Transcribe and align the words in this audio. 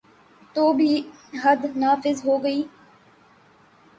تو 0.55 0.63
بھی 0.73 0.91
حد 1.43 1.65
نافذ 1.75 2.17
ہو 2.25 2.37
گی۔ 2.43 2.57